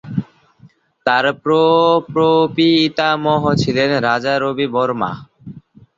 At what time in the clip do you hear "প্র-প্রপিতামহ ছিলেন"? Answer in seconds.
1.43-3.89